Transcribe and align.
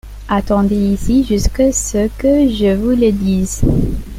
Attendez 0.29 0.93
ici 0.93 1.23
jusqu’à 1.23 1.71
ce 1.71 2.07
que 2.17 2.49
je 2.51 2.73
vous 2.75 2.89
le 2.99 3.11
dise. 3.11 3.61